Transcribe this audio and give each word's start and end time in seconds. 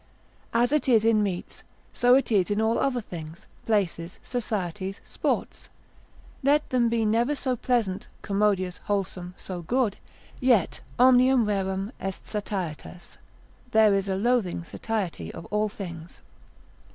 As 0.51 0.71
it 0.71 0.89
is 0.89 1.05
in 1.05 1.21
meats 1.21 1.61
so 1.93 2.15
it 2.15 2.31
is 2.31 2.49
in 2.49 2.59
all 2.59 2.79
other 2.79 3.01
things, 3.01 3.45
places, 3.67 4.17
societies, 4.23 4.99
sports; 5.05 5.69
let 6.41 6.67
them 6.71 6.89
be 6.89 7.05
never 7.05 7.35
so 7.35 7.55
pleasant, 7.55 8.07
commodious, 8.23 8.79
wholesome, 8.85 9.35
so 9.37 9.61
good; 9.61 9.97
yet 10.39 10.81
omnium 10.97 11.45
rerum 11.45 11.91
est 12.01 12.25
satietas, 12.25 13.17
there 13.73 13.93
is 13.93 14.09
a 14.09 14.15
loathing 14.15 14.63
satiety 14.63 15.31
of 15.35 15.45
all 15.51 15.69
things. 15.69 16.23